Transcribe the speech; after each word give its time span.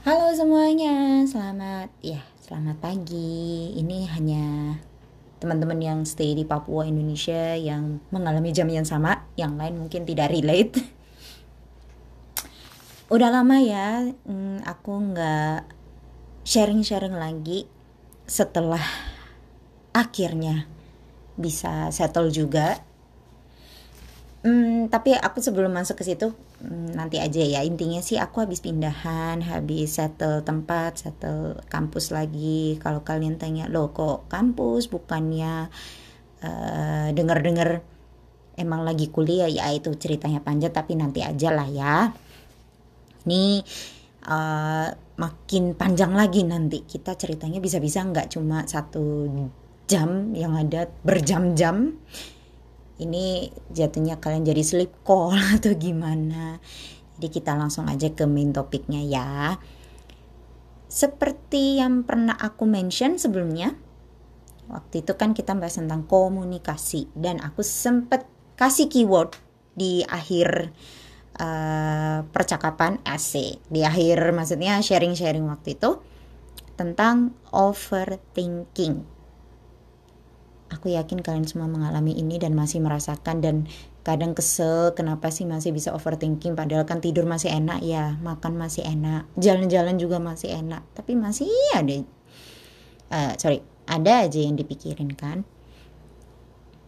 Halo 0.00 0.32
semuanya, 0.32 1.28
selamat 1.28 1.92
ya, 2.00 2.24
selamat 2.40 2.80
pagi. 2.80 3.68
Ini 3.76 4.08
hanya 4.16 4.80
teman-teman 5.44 5.76
yang 5.76 6.00
stay 6.08 6.32
di 6.32 6.48
Papua 6.48 6.88
Indonesia 6.88 7.52
yang 7.52 8.00
mengalami 8.08 8.48
jam 8.48 8.64
yang 8.72 8.88
sama, 8.88 9.28
yang 9.36 9.60
lain 9.60 9.76
mungkin 9.76 10.08
tidak 10.08 10.32
relate. 10.32 10.80
Udah 13.14 13.28
lama 13.28 13.60
ya, 13.60 14.08
hmm, 14.24 14.64
aku 14.64 15.12
nggak 15.12 15.68
sharing-sharing 16.48 17.20
lagi 17.20 17.68
setelah 18.24 18.80
akhirnya 19.92 20.64
bisa 21.36 21.92
settle 21.92 22.32
juga 22.32 22.80
Hmm, 24.40 24.88
tapi 24.88 25.12
aku 25.12 25.44
sebelum 25.44 25.68
masuk 25.68 26.00
ke 26.00 26.04
situ 26.08 26.32
nanti 26.68 27.16
aja 27.16 27.40
ya. 27.40 27.60
Intinya 27.64 28.04
sih 28.04 28.20
aku 28.20 28.44
habis 28.44 28.60
pindahan 28.60 29.40
habis 29.40 29.96
settle 29.96 30.44
tempat 30.44 31.00
settle 31.00 31.56
kampus 31.72 32.12
lagi. 32.12 32.76
Kalau 32.76 33.00
kalian 33.00 33.40
tanya 33.40 33.66
lo 33.66 33.92
kok 33.96 34.28
kampus? 34.28 34.92
Bukannya 34.92 35.72
uh, 36.44 37.08
denger-denger 37.16 37.80
emang 38.60 38.84
lagi 38.84 39.08
kuliah? 39.08 39.48
Ya 39.48 39.72
itu 39.72 39.92
ceritanya 39.96 40.44
panjang 40.44 40.72
tapi 40.72 40.96
nanti 40.96 41.24
aja 41.24 41.48
lah 41.48 41.68
ya. 41.68 42.12
Ini 43.24 43.64
uh, 44.28 44.88
makin 45.16 45.72
panjang 45.76 46.12
lagi 46.12 46.44
nanti. 46.44 46.84
Kita 46.84 47.16
ceritanya 47.16 47.60
bisa-bisa 47.60 48.04
nggak 48.04 48.36
cuma 48.36 48.68
satu 48.68 49.28
jam 49.88 50.36
yang 50.36 50.54
ada 50.54 50.86
berjam-jam 51.02 51.98
ini 53.00 53.48
jatuhnya 53.72 54.20
kalian 54.20 54.44
jadi 54.44 54.60
sleep 54.60 55.02
call 55.02 55.34
atau 55.56 55.72
gimana? 55.72 56.60
Jadi 57.16 57.28
kita 57.32 57.56
langsung 57.56 57.88
aja 57.88 58.12
ke 58.12 58.28
main 58.28 58.52
topiknya 58.52 59.00
ya. 59.00 59.56
Seperti 60.90 61.80
yang 61.80 62.04
pernah 62.04 62.36
aku 62.36 62.68
mention 62.68 63.16
sebelumnya 63.16 63.72
waktu 64.68 65.02
itu 65.02 65.16
kan 65.16 65.32
kita 65.32 65.56
bahas 65.56 65.80
tentang 65.80 66.04
komunikasi. 66.04 67.08
Dan 67.16 67.40
aku 67.40 67.64
sempet 67.64 68.28
kasih 68.60 68.92
keyword 68.92 69.36
di 69.72 70.04
akhir 70.04 70.72
uh, 71.40 72.26
percakapan 72.28 73.00
AC 73.06 73.56
di 73.72 73.80
akhir 73.80 74.34
maksudnya 74.36 74.82
sharing-sharing 74.84 75.46
waktu 75.48 75.78
itu 75.78 76.02
tentang 76.76 77.36
overthinking 77.52 79.19
Aku 80.70 80.86
yakin 80.86 81.18
kalian 81.18 81.50
semua 81.50 81.66
mengalami 81.66 82.14
ini 82.14 82.38
dan 82.38 82.54
masih 82.54 82.78
merasakan 82.78 83.42
dan 83.42 83.56
kadang 84.06 84.38
kesel 84.38 84.94
kenapa 84.94 85.28
sih 85.34 85.44
masih 85.44 85.74
bisa 85.74 85.90
overthinking 85.90 86.54
padahal 86.54 86.86
kan 86.86 87.02
tidur 87.02 87.26
masih 87.26 87.50
enak 87.50 87.82
ya, 87.82 88.16
makan 88.22 88.54
masih 88.54 88.86
enak, 88.86 89.26
jalan-jalan 89.34 89.98
juga 89.98 90.22
masih 90.22 90.54
enak, 90.54 90.86
tapi 90.94 91.18
masih 91.18 91.50
ada 91.74 92.06
uh, 93.10 93.32
sorry, 93.36 93.60
ada 93.90 94.24
aja 94.24 94.40
yang 94.40 94.56
dipikirin 94.56 95.12
kan. 95.12 95.42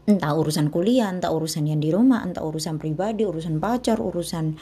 Entah 0.02 0.34
urusan 0.34 0.70
kuliah, 0.70 1.10
entah 1.10 1.30
urusan 1.30 1.66
yang 1.66 1.78
di 1.78 1.94
rumah, 1.94 2.26
entah 2.26 2.42
urusan 2.42 2.78
pribadi, 2.78 3.22
urusan 3.22 3.62
pacar, 3.62 4.02
urusan 4.02 4.58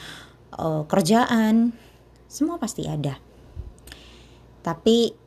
uh, 0.57 0.85
kerjaan, 0.85 1.73
semua 2.29 2.61
pasti 2.61 2.85
ada. 2.85 3.17
Tapi 4.61 5.20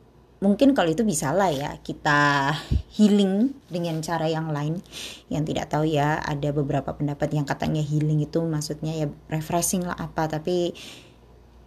mungkin 0.45 0.77
kalau 0.77 0.93
itu 0.93 1.01
bisa 1.01 1.33
lah 1.33 1.49
ya 1.49 1.81
kita 1.81 2.53
healing 2.93 3.57
dengan 3.65 3.97
cara 4.05 4.29
yang 4.29 4.53
lain. 4.53 4.85
Yang 5.33 5.43
tidak 5.49 5.73
tahu 5.73 5.89
ya 5.89 6.21
ada 6.21 6.53
beberapa 6.53 6.93
pendapat 6.93 7.33
yang 7.33 7.49
katanya 7.49 7.81
healing 7.81 8.21
itu 8.21 8.45
maksudnya 8.45 8.93
ya 8.93 9.09
refreshing 9.33 9.81
lah 9.81 9.97
apa 9.97 10.29
tapi 10.29 10.77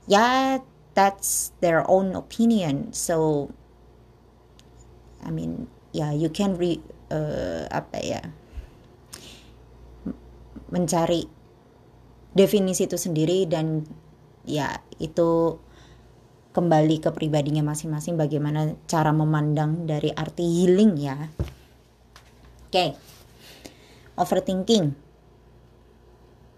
ya 0.06 0.62
that's 0.94 1.50
their 1.58 1.82
own 1.90 2.14
opinion. 2.14 2.94
So 2.94 3.50
I 5.26 5.34
mean 5.34 5.66
ya 5.90 6.08
yeah, 6.08 6.10
you 6.14 6.30
can 6.30 6.54
re 6.54 6.78
uh, 7.10 7.66
apa 7.74 7.98
ya 7.98 8.22
mencari 10.70 11.26
definisi 12.36 12.86
itu 12.86 12.94
sendiri 12.94 13.50
dan 13.50 13.82
ya 14.46 14.78
itu 15.02 15.58
kembali 16.58 16.98
ke 16.98 17.14
pribadinya 17.14 17.62
masing-masing 17.62 18.18
bagaimana 18.18 18.74
cara 18.90 19.14
memandang 19.14 19.86
dari 19.86 20.10
arti 20.10 20.42
healing 20.42 20.98
ya. 20.98 21.14
Oke. 22.66 22.74
Okay. 22.74 22.90
Overthinking. 24.18 24.90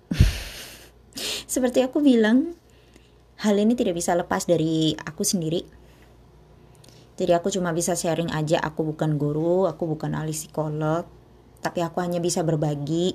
Seperti 1.53 1.84
aku 1.84 2.00
bilang, 2.00 2.56
hal 3.44 3.61
ini 3.61 3.77
tidak 3.77 4.00
bisa 4.00 4.16
lepas 4.16 4.49
dari 4.49 4.97
aku 4.97 5.21
sendiri. 5.21 5.61
Jadi 7.21 7.37
aku 7.37 7.53
cuma 7.53 7.77
bisa 7.77 7.93
sharing 7.93 8.32
aja, 8.32 8.65
aku 8.65 8.97
bukan 8.97 9.21
guru, 9.21 9.69
aku 9.69 9.84
bukan 9.84 10.17
ahli 10.17 10.32
psikolog, 10.32 11.05
tapi 11.61 11.84
aku 11.84 12.00
hanya 12.00 12.17
bisa 12.17 12.41
berbagi 12.41 13.12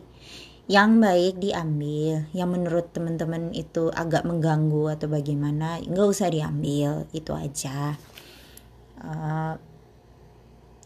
yang 0.66 0.98
baik 0.98 1.38
diambil 1.38 2.26
yang 2.34 2.50
menurut 2.50 2.90
teman-teman 2.90 3.54
itu 3.54 3.94
agak 3.94 4.26
mengganggu 4.26 4.98
atau 4.98 5.06
bagaimana 5.06 5.78
nggak 5.86 6.08
usah 6.10 6.34
diambil 6.34 7.06
itu 7.14 7.32
aja. 7.38 7.94
Uh, 8.98 9.54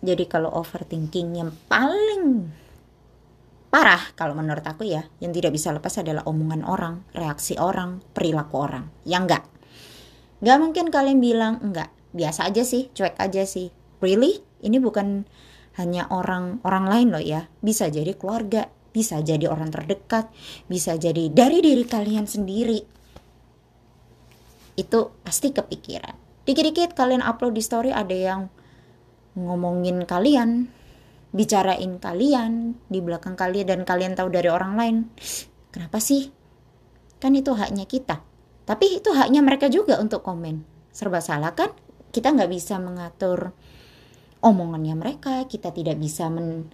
jadi 0.04 0.28
kalau 0.28 0.52
overthinking 0.52 1.40
yang 1.40 1.52
paling 1.72 2.52
parah 3.72 4.02
kalau 4.20 4.36
menurut 4.36 4.66
aku 4.68 4.84
ya 4.84 5.08
yang 5.24 5.32
tidak 5.32 5.56
bisa 5.56 5.72
lepas 5.72 5.96
adalah 6.02 6.28
omongan 6.28 6.68
orang 6.68 7.08
reaksi 7.16 7.56
orang 7.56 8.04
perilaku 8.12 8.60
orang. 8.60 8.92
Yang 9.08 9.22
enggak 9.32 9.44
nggak 10.44 10.58
mungkin 10.60 10.86
kalian 10.92 11.20
bilang 11.24 11.56
enggak 11.64 11.88
biasa 12.12 12.52
aja 12.52 12.68
sih 12.68 12.92
cuek 12.92 13.16
aja 13.16 13.48
sih. 13.48 13.72
Really? 14.04 14.44
Ini 14.60 14.76
bukan 14.84 15.24
hanya 15.80 16.12
orang 16.12 16.60
orang 16.68 16.92
lain 16.92 17.08
loh 17.16 17.24
ya. 17.24 17.48
Bisa 17.64 17.88
jadi 17.88 18.12
keluarga 18.20 18.68
bisa 18.90 19.22
jadi 19.22 19.46
orang 19.50 19.70
terdekat, 19.70 20.30
bisa 20.66 20.98
jadi 20.98 21.30
dari 21.30 21.62
diri 21.62 21.86
kalian 21.86 22.26
sendiri. 22.26 22.82
Itu 24.78 25.14
pasti 25.22 25.54
kepikiran. 25.54 26.46
Dikit-dikit 26.48 26.98
kalian 26.98 27.22
upload 27.22 27.54
di 27.54 27.64
story 27.64 27.92
ada 27.94 28.16
yang 28.16 28.50
ngomongin 29.38 30.04
kalian, 30.10 30.72
bicarain 31.30 32.02
kalian 32.02 32.74
di 32.90 33.00
belakang 33.00 33.38
kalian 33.38 33.68
dan 33.70 33.82
kalian 33.86 34.18
tahu 34.18 34.34
dari 34.34 34.50
orang 34.50 34.74
lain. 34.74 34.98
Kenapa 35.70 36.02
sih? 36.02 36.34
Kan 37.22 37.38
itu 37.38 37.54
haknya 37.54 37.86
kita. 37.86 38.26
Tapi 38.66 39.02
itu 39.02 39.14
haknya 39.14 39.42
mereka 39.46 39.70
juga 39.70 40.02
untuk 40.02 40.26
komen. 40.26 40.66
Serba 40.90 41.22
salah 41.22 41.54
kan? 41.54 41.70
Kita 42.10 42.34
nggak 42.34 42.50
bisa 42.50 42.82
mengatur 42.82 43.54
omongannya 44.42 44.96
mereka, 44.98 45.46
kita 45.46 45.70
tidak 45.70 46.00
bisa 46.00 46.32
men 46.32 46.72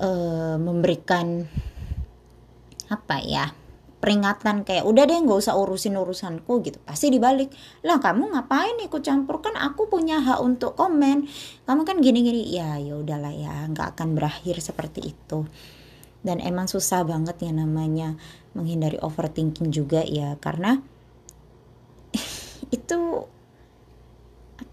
uh, 0.00 0.56
memberikan 0.56 1.44
apa 2.90 3.22
ya 3.22 3.54
peringatan 4.00 4.64
kayak 4.64 4.88
udah 4.88 5.04
deh 5.04 5.20
nggak 5.20 5.38
usah 5.44 5.54
urusin 5.54 5.94
urusanku 6.00 6.64
gitu. 6.64 6.80
Pasti 6.82 7.12
dibalik. 7.12 7.52
Lah 7.84 8.00
kamu 8.00 8.32
ngapain 8.32 8.80
ikut 8.80 9.04
campur? 9.04 9.44
Kan 9.44 9.60
aku 9.60 9.92
punya 9.92 10.24
hak 10.24 10.40
untuk 10.40 10.72
komen. 10.74 11.28
Kamu 11.68 11.84
kan 11.84 12.00
gini-gini 12.00 12.48
ya 12.48 12.80
ya 12.80 12.96
udahlah 12.96 13.30
ya 13.30 13.68
nggak 13.68 13.94
akan 13.94 14.16
berakhir 14.16 14.58
seperti 14.64 15.12
itu. 15.12 15.44
Dan 16.24 16.40
emang 16.40 16.68
susah 16.68 17.04
banget 17.04 17.44
ya 17.44 17.52
namanya 17.52 18.16
menghindari 18.56 18.96
overthinking 19.00 19.68
juga 19.68 20.00
ya 20.04 20.36
karena 20.40 20.80
itu 22.76 23.28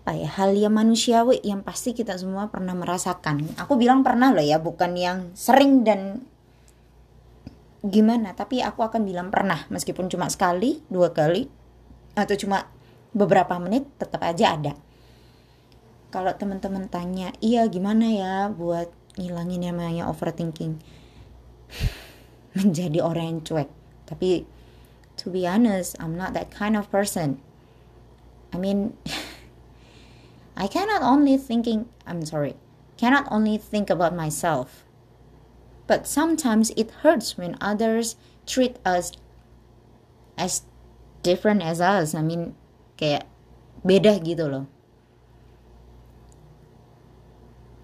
apa 0.07 0.15
ya 0.15 0.31
hal 0.39 0.55
yang 0.55 0.71
manusiawi 0.71 1.43
yang 1.43 1.67
pasti 1.67 1.91
kita 1.91 2.15
semua 2.15 2.47
pernah 2.47 2.71
merasakan. 2.71 3.43
Aku 3.59 3.75
bilang 3.75 4.07
pernah 4.07 4.31
loh 4.31 4.39
ya 4.39 4.55
bukan 4.55 4.95
yang 4.95 5.35
sering 5.35 5.83
dan 5.83 6.23
gimana 7.83 8.31
tapi 8.31 8.63
aku 8.63 8.87
akan 8.87 9.03
bilang 9.03 9.27
pernah. 9.35 9.67
Meskipun 9.67 10.07
cuma 10.07 10.31
sekali 10.31 10.79
dua 10.87 11.11
kali 11.11 11.51
atau 12.15 12.39
cuma 12.39 12.71
beberapa 13.11 13.59
menit 13.59 13.83
tetap 13.99 14.23
aja 14.23 14.55
ada. 14.55 14.79
Kalau 16.07 16.31
teman-teman 16.39 16.87
tanya 16.87 17.35
iya 17.43 17.67
gimana 17.67 18.07
ya 18.07 18.47
buat 18.47 18.87
ngilangin 19.19 19.59
yang 19.59 19.75
namanya 19.75 20.07
overthinking? 20.07 20.79
Menjadi 22.55 23.03
orang 23.03 23.25
yang 23.27 23.39
cuek. 23.43 23.67
Tapi 24.07 24.47
to 25.19 25.27
be 25.27 25.43
honest 25.43 25.99
I'm 25.99 26.15
not 26.15 26.31
that 26.31 26.47
kind 26.47 26.79
of 26.79 26.87
person. 26.87 27.43
I 28.55 28.63
mean 28.63 28.95
I 30.57 30.65
cannot 30.65 31.05
only 31.05 31.37
thinking 31.37 31.85
I'm 32.09 32.25
sorry, 32.25 32.57
cannot 32.97 33.29
only 33.29 33.61
think 33.61 33.93
about 33.93 34.17
myself. 34.17 34.89
But 35.85 36.09
sometimes 36.09 36.73
it 36.73 37.05
hurts 37.05 37.37
when 37.37 37.55
others 37.61 38.17
treat 38.49 38.81
us 38.81 39.13
as 40.33 40.65
different 41.21 41.61
as 41.61 41.77
us. 41.77 42.17
I 42.17 42.25
mean, 42.25 42.57
kayak 42.97 43.29
beda 43.85 44.17
gitu 44.25 44.49
loh. 44.49 44.65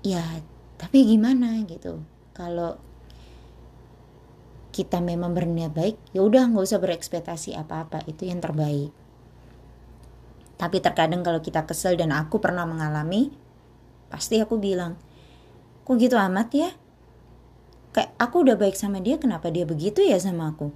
Ya, 0.02 0.42
tapi 0.82 1.06
gimana 1.06 1.62
gitu. 1.70 2.02
Kalau 2.34 2.82
kita 4.74 4.98
memang 4.98 5.38
berniat 5.38 5.78
baik, 5.78 5.96
ya 6.12 6.26
udah 6.26 6.50
nggak 6.50 6.66
usah 6.66 6.82
berekspektasi 6.82 7.54
apa-apa, 7.54 8.02
itu 8.10 8.26
yang 8.26 8.42
terbaik 8.42 8.90
tapi 10.64 10.80
terkadang 10.80 11.28
kalau 11.28 11.44
kita 11.44 11.68
kesel 11.68 12.00
dan 12.00 12.16
aku 12.16 12.40
pernah 12.40 12.64
mengalami 12.64 13.36
pasti 14.08 14.40
aku 14.40 14.56
bilang 14.56 14.96
kok 15.84 16.00
gitu 16.00 16.16
amat 16.16 16.48
ya? 16.56 16.72
Kayak 17.92 18.16
aku 18.16 18.48
udah 18.48 18.56
baik 18.56 18.80
sama 18.80 19.04
dia 19.04 19.20
kenapa 19.20 19.52
dia 19.52 19.68
begitu 19.68 20.00
ya 20.00 20.16
sama 20.16 20.56
aku? 20.56 20.72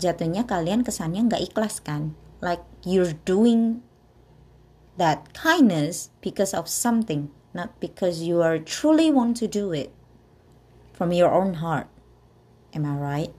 Jatuhnya 0.00 0.48
kalian 0.48 0.80
kesannya 0.80 1.28
nggak 1.28 1.44
ikhlas 1.52 1.84
kan? 1.84 2.16
Like 2.40 2.64
you're 2.88 3.20
doing 3.28 3.84
that 4.96 5.28
kindness 5.36 6.08
because 6.24 6.56
of 6.56 6.64
something 6.64 7.28
not 7.52 7.76
because 7.76 8.24
you 8.24 8.40
are 8.40 8.56
truly 8.56 9.12
want 9.12 9.36
to 9.44 9.44
do 9.44 9.76
it 9.76 9.92
from 10.96 11.12
your 11.12 11.28
own 11.28 11.60
heart. 11.60 11.92
Am 12.72 12.88
I 12.88 12.96
right? 12.96 13.32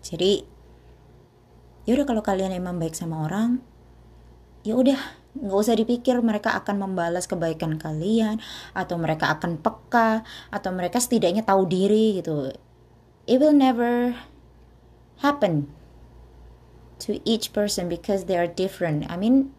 Jadi 0.00 0.48
yaudah 1.84 2.08
kalau 2.08 2.24
kalian 2.24 2.56
emang 2.56 2.80
baik 2.80 2.96
sama 2.96 3.28
orang 3.28 3.60
ya 4.60 4.76
udah 4.76 4.98
nggak 5.30 5.60
usah 5.62 5.78
dipikir 5.78 6.18
mereka 6.20 6.58
akan 6.58 6.90
membalas 6.90 7.30
kebaikan 7.30 7.78
kalian 7.78 8.42
atau 8.74 8.98
mereka 8.98 9.30
akan 9.38 9.62
peka 9.62 10.26
atau 10.50 10.70
mereka 10.74 10.98
setidaknya 10.98 11.46
tahu 11.46 11.70
diri 11.70 12.18
gitu. 12.18 12.50
It 13.30 13.38
will 13.38 13.54
never 13.54 14.18
happen 15.22 15.70
to 17.06 17.22
each 17.22 17.54
person 17.54 17.86
because 17.86 18.26
they 18.26 18.34
are 18.34 18.50
different. 18.50 19.06
I 19.06 19.14
mean 19.14 19.54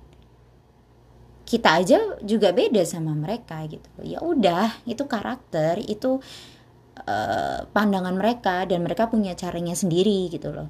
kita 1.48 1.84
aja 1.84 2.00
juga 2.24 2.52
beda 2.52 2.84
sama 2.84 3.16
mereka 3.16 3.64
gitu. 3.72 3.88
Ya 4.04 4.20
udah 4.20 4.76
itu 4.84 5.08
karakter 5.08 5.80
itu 5.80 6.20
uh, 7.08 7.60
pandangan 7.72 8.14
mereka 8.20 8.68
dan 8.68 8.84
mereka 8.84 9.08
punya 9.08 9.34
caranya 9.40 9.74
sendiri 9.74 10.28
gitu 10.28 10.52
loh 10.52 10.68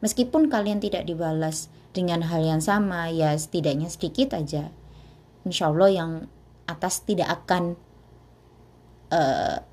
meskipun 0.00 0.48
kalian 0.48 0.80
tidak 0.80 1.08
dibalas 1.08 1.72
dengan 1.96 2.24
hal 2.26 2.44
yang 2.44 2.62
sama 2.62 3.08
ya 3.08 3.36
setidaknya 3.36 3.88
sedikit 3.88 4.36
aja. 4.36 4.72
Insya 5.44 5.72
Allah 5.72 5.90
yang 5.90 6.10
atas 6.68 7.02
tidak 7.02 7.28
akan 7.44 7.74
uh, 9.12 9.64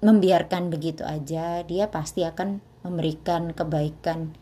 membiarkan 0.00 0.72
begitu 0.72 1.04
aja. 1.04 1.62
Dia 1.64 1.92
pasti 1.92 2.24
akan 2.24 2.60
memberikan 2.84 3.52
kebaikan 3.52 4.32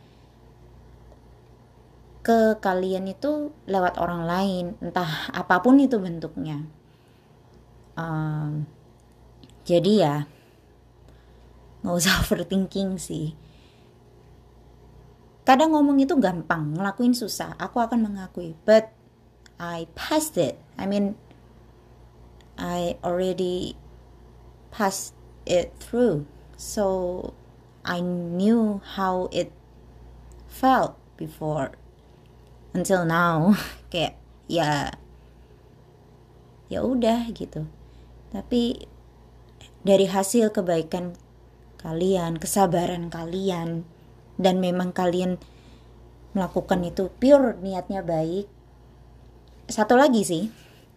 ke 2.22 2.60
kalian 2.60 3.08
itu 3.08 3.56
lewat 3.64 3.96
orang 3.96 4.28
lain 4.28 4.64
entah 4.84 5.32
apa 5.32 5.64
pun 5.64 5.80
itu 5.80 5.96
bentuknya. 5.96 6.64
Um, 7.98 8.68
jadi 9.66 9.92
ya 9.98 10.16
nggak 11.82 11.96
usah 11.98 12.14
overthinking 12.22 12.96
sih 12.96 13.34
Kadang 15.48 15.72
ngomong 15.72 15.96
itu 15.96 16.12
gampang, 16.20 16.76
ngelakuin 16.76 17.16
susah. 17.16 17.56
Aku 17.56 17.80
akan 17.80 18.04
mengakui, 18.04 18.52
but 18.68 18.92
I 19.56 19.88
passed 19.96 20.36
it. 20.36 20.60
I 20.76 20.84
mean, 20.84 21.16
I 22.60 23.00
already 23.00 23.80
passed 24.68 25.16
it 25.48 25.72
through. 25.80 26.28
So 26.60 27.32
I 27.80 28.04
knew 28.04 28.84
how 29.00 29.32
it 29.32 29.48
felt 30.52 31.00
before 31.16 31.72
until 32.76 33.08
now 33.08 33.56
kayak 33.92 34.20
ya 34.50 34.92
ya 36.68 36.80
udah 36.84 37.28
gitu 37.32 37.64
tapi 38.28 38.84
dari 39.86 40.04
hasil 40.04 40.52
kebaikan 40.52 41.16
kalian 41.80 42.36
kesabaran 42.36 43.08
kalian 43.08 43.88
dan 44.38 44.62
memang 44.62 44.94
kalian 44.94 45.36
melakukan 46.32 46.80
itu 46.86 47.10
pure 47.18 47.58
niatnya 47.58 48.00
baik. 48.06 48.46
Satu 49.68 49.98
lagi 49.98 50.24
sih, 50.24 50.48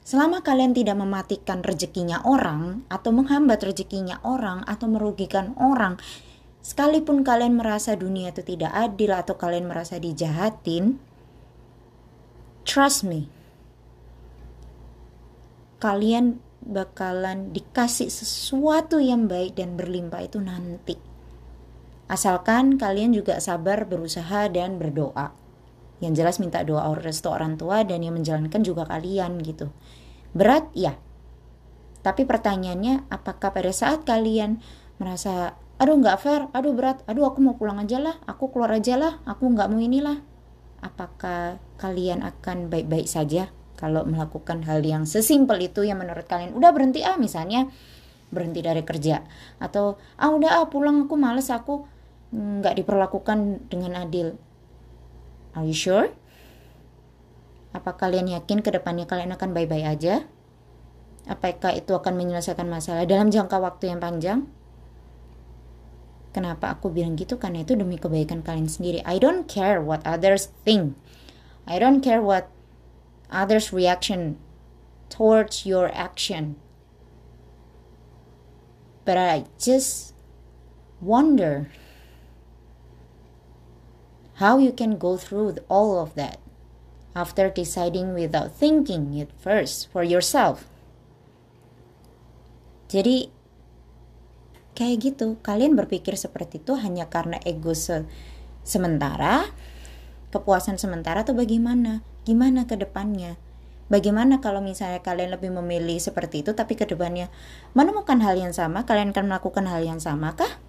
selama 0.05 0.45
kalian 0.45 0.71
tidak 0.71 0.95
mematikan 0.95 1.65
rezekinya 1.65 2.23
orang 2.23 2.85
atau 2.87 3.11
menghambat 3.11 3.59
rezekinya 3.65 4.21
orang 4.23 4.63
atau 4.69 4.87
merugikan 4.87 5.57
orang, 5.59 5.97
sekalipun 6.61 7.25
kalian 7.25 7.57
merasa 7.57 7.97
dunia 7.97 8.31
itu 8.31 8.45
tidak 8.45 8.71
adil 8.71 9.11
atau 9.17 9.35
kalian 9.35 9.67
merasa 9.67 9.97
dijahatin, 9.97 11.01
trust 12.63 13.03
me. 13.03 13.27
Kalian 15.81 16.37
bakalan 16.61 17.49
dikasih 17.49 18.13
sesuatu 18.13 19.01
yang 19.01 19.25
baik 19.25 19.57
dan 19.57 19.73
berlimpah 19.73 20.21
itu 20.21 20.37
nanti 20.37 21.10
Asalkan 22.11 22.75
kalian 22.75 23.15
juga 23.15 23.39
sabar 23.39 23.87
berusaha 23.87 24.51
dan 24.51 24.75
berdoa. 24.75 25.31
Yang 26.03 26.13
jelas 26.19 26.35
minta 26.43 26.59
doa 26.59 26.91
restu 26.99 27.31
orang 27.31 27.55
tua 27.55 27.87
dan 27.87 28.03
yang 28.03 28.19
menjalankan 28.19 28.59
juga 28.67 28.83
kalian 28.83 29.39
gitu. 29.39 29.71
Berat 30.35 30.67
ya. 30.75 30.99
Tapi 32.03 32.27
pertanyaannya 32.27 33.07
apakah 33.07 33.55
pada 33.55 33.71
saat 33.71 34.03
kalian 34.03 34.59
merasa 34.99 35.55
aduh 35.79 35.95
nggak 36.03 36.19
fair, 36.19 36.41
aduh 36.51 36.75
berat, 36.75 36.99
aduh 37.07 37.31
aku 37.31 37.39
mau 37.39 37.55
pulang 37.55 37.79
aja 37.79 37.97
lah, 37.97 38.19
aku 38.27 38.51
keluar 38.51 38.75
aja 38.75 38.99
lah, 38.99 39.23
aku 39.23 39.47
nggak 39.47 39.71
mau 39.71 39.79
inilah. 39.79 40.19
Apakah 40.83 41.63
kalian 41.79 42.27
akan 42.27 42.67
baik-baik 42.67 43.07
saja 43.07 43.55
kalau 43.79 44.03
melakukan 44.03 44.61
hal 44.67 44.83
yang 44.83 45.07
sesimpel 45.07 45.57
itu 45.63 45.87
yang 45.87 46.03
menurut 46.03 46.27
kalian 46.27 46.53
udah 46.53 46.69
berhenti 46.69 47.01
ah 47.01 47.17
misalnya 47.17 47.65
berhenti 48.29 48.61
dari 48.61 48.85
kerja 48.85 49.25
atau 49.57 49.97
ah 50.21 50.29
udah 50.29 50.61
ah 50.61 50.65
pulang 50.69 51.09
aku 51.09 51.17
males 51.17 51.49
aku 51.49 51.89
nggak 52.31 52.79
diperlakukan 52.79 53.67
dengan 53.67 54.07
adil. 54.07 54.39
Are 55.51 55.67
you 55.67 55.75
sure? 55.75 56.15
Apa 57.75 57.95
kalian 57.95 58.31
yakin 58.31 58.63
ke 58.63 58.71
depannya 58.71 59.07
kalian 59.07 59.35
akan 59.35 59.51
baik-baik 59.51 59.87
aja? 59.87 60.15
Apakah 61.27 61.75
itu 61.75 61.91
akan 61.91 62.17
menyelesaikan 62.17 62.67
masalah 62.67 63.03
dalam 63.07 63.31
jangka 63.31 63.59
waktu 63.59 63.91
yang 63.91 63.99
panjang? 63.99 64.39
Kenapa 66.31 66.71
aku 66.71 66.87
bilang 66.87 67.19
gitu? 67.19 67.35
Karena 67.35 67.67
itu 67.67 67.75
demi 67.75 67.99
kebaikan 67.99 68.39
kalian 68.39 68.71
sendiri. 68.71 69.03
I 69.03 69.19
don't 69.19 69.51
care 69.51 69.83
what 69.83 69.99
others 70.07 70.47
think. 70.63 70.95
I 71.67 71.75
don't 71.77 71.99
care 71.99 72.23
what 72.23 72.47
others' 73.27 73.75
reaction 73.75 74.39
towards 75.11 75.67
your 75.67 75.91
action. 75.91 76.55
But 79.03 79.19
I 79.19 79.43
just 79.59 80.15
wonder 81.03 81.67
how 84.41 84.57
you 84.57 84.73
can 84.73 84.97
go 84.97 85.13
through 85.15 85.53
all 85.69 86.01
of 86.01 86.17
that 86.17 86.41
after 87.13 87.53
deciding 87.53 88.17
without 88.17 88.49
thinking 88.49 89.13
it 89.13 89.29
first 89.37 89.85
for 89.93 90.01
yourself. 90.01 90.65
Jadi 92.89 93.29
kayak 94.73 94.97
gitu, 94.99 95.37
kalian 95.45 95.77
berpikir 95.77 96.17
seperti 96.17 96.59
itu 96.59 96.73
hanya 96.75 97.07
karena 97.07 97.37
ego 97.45 97.77
se 97.77 98.09
sementara, 98.65 99.45
kepuasan 100.33 100.81
sementara 100.81 101.21
atau 101.21 101.37
bagaimana? 101.37 102.01
Gimana 102.25 102.65
ke 102.65 102.75
depannya? 102.75 103.37
Bagaimana 103.91 104.39
kalau 104.39 104.63
misalnya 104.63 105.03
kalian 105.03 105.35
lebih 105.35 105.51
memilih 105.51 105.99
seperti 105.99 106.47
itu 106.47 106.55
tapi 106.55 106.79
ke 106.79 106.87
depannya 106.87 107.27
menemukan 107.75 108.23
hal 108.23 108.39
yang 108.39 108.55
sama, 108.55 108.87
kalian 108.87 109.11
akan 109.11 109.27
melakukan 109.27 109.67
hal 109.67 109.83
yang 109.83 109.99
sama 109.99 110.31
kah? 110.31 110.60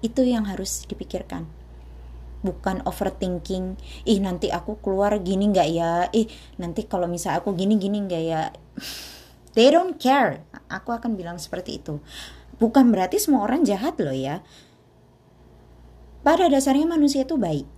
Itu 0.00 0.24
yang 0.24 0.48
harus 0.48 0.88
dipikirkan. 0.88 1.44
Bukan 2.40 2.80
overthinking 2.88 3.76
ih 4.08 4.18
nanti 4.24 4.48
aku 4.48 4.80
keluar 4.80 5.12
gini 5.20 5.52
nggak 5.52 5.68
ya? 5.68 6.08
Ih 6.16 6.24
nanti 6.56 6.88
kalau 6.88 7.04
misal 7.04 7.36
aku 7.36 7.52
gini 7.52 7.76
gini 7.76 8.00
nggak 8.00 8.22
ya? 8.24 8.48
They 9.56 9.68
don't 9.68 10.00
care. 10.00 10.40
Aku 10.72 10.96
akan 10.96 11.20
bilang 11.20 11.36
seperti 11.36 11.84
itu. 11.84 12.00
Bukan 12.56 12.88
berarti 12.88 13.20
semua 13.20 13.44
orang 13.44 13.60
jahat 13.68 14.00
loh 14.00 14.16
ya. 14.16 14.40
Pada 16.24 16.48
dasarnya 16.48 16.88
manusia 16.88 17.28
itu 17.28 17.36
baik. 17.36 17.68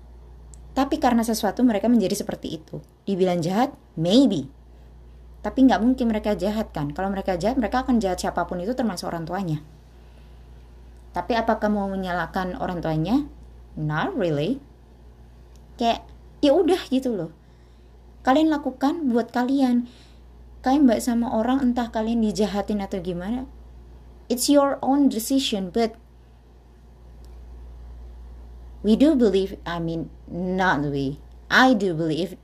Tapi 0.79 0.97
karena 1.03 1.27
sesuatu 1.27 1.67
mereka 1.67 1.91
menjadi 1.91 2.23
seperti 2.23 2.63
itu. 2.63 2.79
Dibilang 3.03 3.43
jahat 3.43 3.75
maybe. 3.99 4.47
Tapi 5.43 5.67
nggak 5.67 5.83
mungkin 5.83 6.07
mereka 6.07 6.39
jahat 6.39 6.71
kan. 6.71 6.95
Kalau 6.95 7.11
mereka 7.11 7.35
jahat 7.35 7.59
mereka 7.59 7.83
akan 7.83 7.99
jahat 7.99 8.23
siapa 8.23 8.47
pun 8.47 8.63
itu 8.63 8.79
termasuk 8.79 9.11
orang 9.11 9.27
tuanya 9.27 9.82
tapi 11.13 11.37
apakah 11.37 11.69
mau 11.69 11.89
menyalahkan 11.93 12.57
orang 12.57 12.81
tuanya? 12.81 13.29
Not 13.77 14.17
really. 14.17 14.61
Kayak 15.77 16.09
ya 16.41 16.57
udah 16.57 16.81
gitu 16.89 17.13
loh. 17.13 17.31
Kalian 18.25 18.49
lakukan 18.49 19.13
buat 19.13 19.29
kalian. 19.29 19.89
Kalian 20.65 20.89
baik 20.89 21.05
sama 21.05 21.29
orang 21.29 21.61
entah 21.61 21.93
kalian 21.93 22.25
dijahatin 22.25 22.81
atau 22.81 23.03
gimana. 23.05 23.45
It's 24.33 24.49
your 24.49 24.81
own 24.81 25.13
decision, 25.13 25.69
but 25.69 25.99
we 28.81 28.97
do 28.97 29.13
believe, 29.13 29.59
I 29.69 29.83
mean, 29.83 30.09
not 30.31 30.87
we. 30.89 31.21
I 31.53 31.77
do 31.77 31.93
believe 31.93 32.41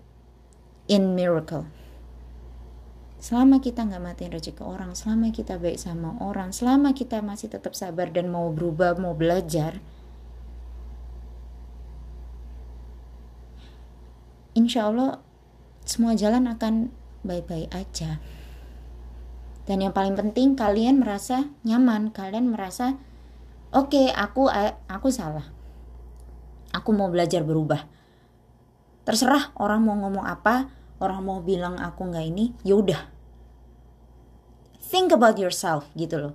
in 0.91 1.17
miracle 1.17 1.71
selama 3.19 3.59
kita 3.59 3.83
nggak 3.83 4.03
matiin 4.03 4.31
rezeki 4.31 4.63
orang 4.63 4.95
selama 4.95 5.35
kita 5.35 5.59
baik 5.59 5.79
sama 5.79 6.15
orang 6.23 6.55
selama 6.55 6.95
kita 6.95 7.19
masih 7.19 7.51
tetap 7.51 7.75
sabar 7.75 8.11
dan 8.15 8.31
mau 8.31 8.51
berubah 8.55 8.95
mau 8.95 9.15
belajar 9.19 9.83
insya 14.59 14.91
Allah 14.91 15.23
semua 15.87 16.19
jalan 16.19 16.51
akan 16.51 16.91
baik-baik 17.23 17.71
aja. 17.73 18.19
Dan 19.65 19.85
yang 19.85 19.95
paling 19.95 20.19
penting 20.19 20.59
kalian 20.59 20.99
merasa 20.99 21.49
nyaman 21.63 22.11
kalian 22.11 22.51
merasa 22.51 22.99
oke 23.71 23.95
okay, 23.95 24.07
aku 24.11 24.51
aku 24.91 25.09
salah. 25.09 25.47
Aku 26.75 26.93
mau 26.93 27.09
belajar 27.09 27.47
berubah. 27.47 27.89
Terserah 29.09 29.57
orang 29.57 29.81
mau 29.87 29.97
ngomong 29.97 30.25
apa 30.29 30.69
orang 30.99 31.21
mau 31.23 31.39
bilang 31.43 31.79
aku 31.79 32.11
nggak 32.11 32.27
ini 32.27 32.55
yaudah 32.63 33.09
think 34.79 35.11
about 35.15 35.39
yourself 35.39 35.87
gitu 35.99 36.19
loh 36.19 36.35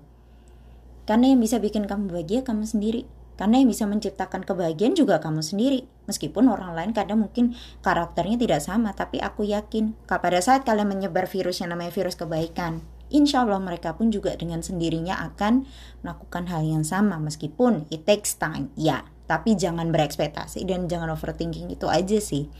karena 1.03 1.35
yang 1.35 1.39
bisa 1.43 1.59
bikin 1.59 1.87
kamu 1.87 2.11
bahagia 2.11 2.41
kamu 2.47 2.63
sendiri 2.63 3.03
karena 3.33 3.59
yang 3.61 3.69
bisa 3.69 3.89
menciptakan 3.89 4.45
kebahagiaan 4.45 4.93
juga 4.93 5.17
kamu 5.17 5.41
sendiri. 5.41 5.89
Meskipun 6.05 6.51
orang 6.51 6.75
lain 6.77 6.91
kadang 6.93 7.23
mungkin 7.23 7.57
karakternya 7.81 8.37
tidak 8.37 8.61
sama, 8.61 8.93
tapi 8.93 9.23
aku 9.23 9.47
yakin 9.47 9.97
pada 10.05 10.39
saat 10.43 10.67
kalian 10.67 10.91
menyebar 10.91 11.25
virus 11.25 11.63
yang 11.63 11.73
namanya 11.73 11.95
virus 11.95 12.19
kebaikan, 12.19 12.83
insya 13.09 13.41
Allah 13.41 13.57
mereka 13.57 13.95
pun 13.97 14.13
juga 14.13 14.35
dengan 14.35 14.61
sendirinya 14.61 15.17
akan 15.33 15.65
melakukan 16.05 16.43
hal 16.51 16.61
yang 16.61 16.85
sama 16.85 17.17
meskipun 17.17 17.89
it 17.89 18.05
takes 18.05 18.35
time, 18.37 18.69
ya. 18.77 19.07
Tapi 19.23 19.55
jangan 19.55 19.89
berekspektasi 19.89 20.67
dan 20.67 20.91
jangan 20.91 21.09
overthinking 21.15 21.71
itu 21.71 21.87
aja 21.87 22.19
sih. 22.19 22.51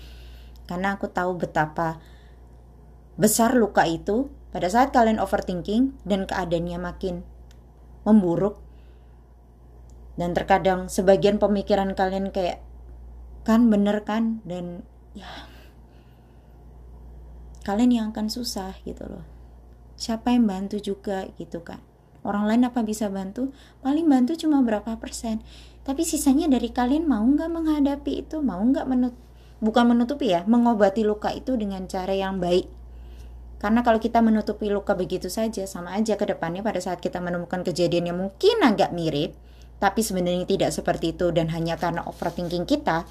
Karena 0.65 0.95
aku 0.95 1.11
tahu 1.11 1.37
betapa 1.37 1.99
besar 3.19 3.53
luka 3.53 3.85
itu 3.85 4.31
pada 4.49 4.69
saat 4.69 4.93
kalian 4.93 5.21
overthinking 5.21 5.97
dan 6.05 6.25
keadaannya 6.25 6.77
makin 6.81 7.25
memburuk, 8.03 8.59
dan 10.19 10.35
terkadang 10.37 10.91
sebagian 10.91 11.39
pemikiran 11.41 11.97
kalian 11.97 12.29
kayak 12.29 12.61
kan 13.47 13.71
bener 13.71 14.03
kan? 14.05 14.39
Dan 14.45 14.85
ya 15.17 15.27
kalian 17.63 17.91
yang 17.91 18.05
akan 18.11 18.27
susah 18.27 18.75
gitu 18.83 19.07
loh. 19.07 19.25
Siapa 19.95 20.35
yang 20.35 20.49
bantu 20.49 20.83
juga 20.83 21.29
gitu 21.39 21.63
kan 21.63 21.79
orang 22.23 22.47
lain 22.47 22.63
apa 22.67 22.81
bisa 22.81 23.11
bantu? 23.11 23.51
Paling 23.83 24.07
bantu 24.07 24.33
cuma 24.39 24.63
berapa 24.63 24.95
persen. 24.97 25.43
Tapi 25.83 26.07
sisanya 26.07 26.47
dari 26.47 26.71
kalian 26.71 27.05
mau 27.05 27.23
nggak 27.23 27.51
menghadapi 27.51 28.23
itu? 28.23 28.39
Mau 28.39 28.63
nggak 28.63 28.87
menut 28.87 29.15
bukan 29.63 29.95
menutupi 29.95 30.35
ya 30.35 30.43
mengobati 30.43 31.07
luka 31.07 31.31
itu 31.31 31.55
dengan 31.55 31.87
cara 31.87 32.11
yang 32.11 32.43
baik 32.43 32.67
karena 33.63 33.79
kalau 33.79 34.03
kita 34.03 34.19
menutupi 34.19 34.67
luka 34.67 34.91
begitu 34.91 35.31
saja 35.31 35.63
sama 35.63 35.95
aja 35.95 36.19
ke 36.19 36.27
depannya 36.27 36.59
pada 36.59 36.83
saat 36.83 36.99
kita 36.99 37.23
menemukan 37.23 37.63
kejadian 37.63 38.11
yang 38.11 38.19
mungkin 38.19 38.59
agak 38.59 38.91
mirip 38.91 39.39
tapi 39.83 39.99
sebenarnya 39.99 40.47
tidak 40.47 40.71
seperti 40.71 41.11
itu 41.11 41.35
dan 41.35 41.51
hanya 41.51 41.75
karena 41.75 42.07
overthinking 42.07 42.63
kita, 42.63 43.03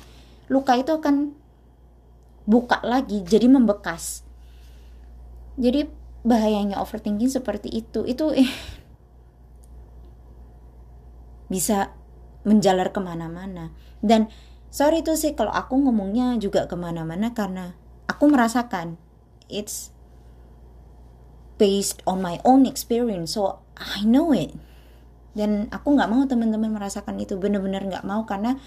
luka 0.48 0.72
itu 0.80 0.96
akan 0.96 1.36
buka 2.48 2.80
lagi 2.80 3.20
jadi 3.20 3.44
membekas. 3.44 4.24
Jadi 5.60 5.84
bahayanya 6.24 6.80
overthinking 6.80 7.28
seperti 7.28 7.68
itu 7.68 8.08
itu 8.08 8.32
eh, 8.32 8.48
bisa 11.52 11.92
menjalar 12.48 12.88
ke 12.88 13.04
mana-mana 13.04 13.68
dan 14.00 14.32
sorry 14.72 15.04
itu 15.04 15.12
sih 15.14 15.36
kalau 15.36 15.52
aku 15.52 15.76
ngomongnya 15.76 16.40
juga 16.40 16.64
ke 16.64 16.72
mana-mana 16.74 17.36
karena 17.36 17.76
aku 18.08 18.32
merasakan 18.32 18.96
it's 19.52 19.92
based 21.60 22.00
on 22.08 22.24
my 22.24 22.40
own 22.42 22.64
experience 22.64 23.36
so 23.36 23.60
I 23.78 24.02
know 24.02 24.32
it. 24.34 24.50
Dan 25.32 25.70
aku 25.72 25.96
nggak 25.96 26.10
mau 26.10 26.26
teman-teman 26.28 26.74
merasakan 26.74 27.22
itu 27.22 27.38
benar-benar 27.40 27.86
nggak 27.86 28.04
mau 28.04 28.26
karena 28.28 28.60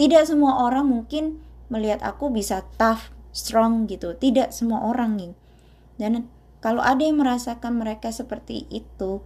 tidak 0.00 0.24
semua 0.24 0.64
orang 0.64 0.88
mungkin 0.88 1.44
melihat 1.68 2.00
aku 2.00 2.32
bisa 2.32 2.64
tough 2.80 3.12
strong 3.34 3.84
gitu. 3.90 4.16
Tidak 4.16 4.54
semua 4.54 4.86
orang 4.88 5.18
nih. 5.18 5.32
Dan 6.00 6.30
kalau 6.64 6.80
ada 6.80 7.04
yang 7.04 7.20
merasakan 7.20 7.80
mereka 7.80 8.08
seperti 8.12 8.64
itu 8.72 9.20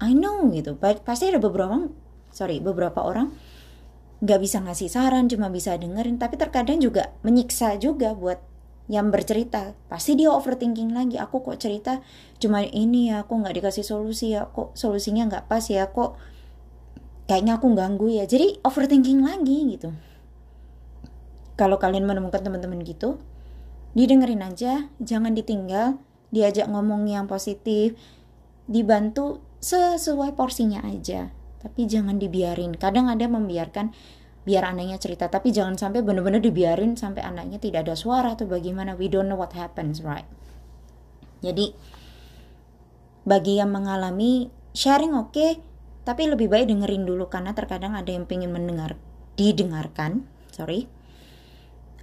I 0.00 0.16
know 0.16 0.48
gitu. 0.54 0.76
Pasti 0.80 1.28
ada 1.28 1.40
beberapa 1.40 1.74
orang 1.74 1.92
sorry 2.34 2.58
beberapa 2.58 3.04
orang 3.04 3.30
nggak 4.24 4.40
bisa 4.40 4.64
ngasih 4.64 4.88
saran 4.88 5.28
cuma 5.28 5.52
bisa 5.52 5.76
dengerin. 5.76 6.16
Tapi 6.16 6.40
terkadang 6.40 6.80
juga 6.80 7.12
menyiksa 7.20 7.76
juga 7.76 8.16
buat 8.16 8.40
yang 8.88 9.12
bercerita. 9.12 9.76
Pasti 9.92 10.16
dia 10.16 10.32
overthinking 10.32 10.96
lagi. 10.96 11.20
Aku 11.20 11.44
kok 11.44 11.60
cerita 11.60 12.00
cuma 12.40 12.64
ini 12.64 13.12
ya 13.12 13.28
aku 13.28 13.36
nggak 13.36 13.60
dikasih 13.60 13.84
solusi 13.84 14.32
ya. 14.32 14.48
Kok 14.48 14.72
solusinya 14.72 15.28
nggak 15.28 15.44
pas 15.44 15.68
ya? 15.68 15.92
Kok 15.92 16.16
kayaknya 17.28 17.60
aku 17.60 17.68
ganggu 17.76 18.08
ya? 18.08 18.24
Jadi 18.24 18.64
overthinking 18.64 19.20
lagi 19.20 19.76
gitu. 19.76 19.92
Kalau 21.54 21.76
kalian 21.76 22.08
menemukan 22.08 22.40
teman-teman 22.40 22.80
gitu 22.80 23.20
didengerin 23.92 24.40
aja. 24.40 24.88
Jangan 25.04 25.36
ditinggal. 25.36 26.00
Diajak 26.32 26.66
ngomong 26.66 27.06
yang 27.06 27.28
positif. 27.28 27.94
Dibantu 28.64 29.44
sesuai 29.60 30.32
porsinya 30.32 30.80
aja 30.80 31.43
tapi 31.64 31.88
jangan 31.88 32.20
dibiarin. 32.20 32.76
Kadang 32.76 33.08
ada 33.08 33.24
membiarkan 33.24 33.96
biar 34.44 34.76
anaknya 34.76 35.00
cerita 35.00 35.32
tapi 35.32 35.56
jangan 35.56 35.80
sampai 35.80 36.04
benar-benar 36.04 36.44
dibiarin 36.44 37.00
sampai 37.00 37.24
anaknya 37.24 37.56
tidak 37.56 37.88
ada 37.88 37.96
suara 37.96 38.36
atau 38.36 38.44
bagaimana. 38.44 38.92
We 38.92 39.08
don't 39.08 39.32
know 39.32 39.40
what 39.40 39.56
happens 39.56 40.04
right? 40.04 40.28
Jadi 41.40 41.72
bagi 43.24 43.56
yang 43.56 43.72
mengalami 43.72 44.52
sharing 44.76 45.16
oke 45.16 45.32
okay, 45.32 45.64
tapi 46.04 46.28
lebih 46.28 46.52
baik 46.52 46.68
dengerin 46.68 47.08
dulu 47.08 47.32
karena 47.32 47.56
terkadang 47.56 47.96
ada 47.96 48.12
yang 48.12 48.28
pengen 48.28 48.52
mendengar 48.52 49.00
didengarkan 49.40 50.28
sorry. 50.52 50.92